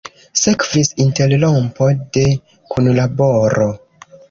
[0.43, 2.25] Sekvis interrompo de
[2.73, 3.71] kunlaboro.